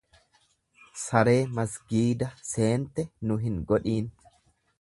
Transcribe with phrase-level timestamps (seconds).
[1.01, 4.13] Saree masgiida seente nu hin godhiin.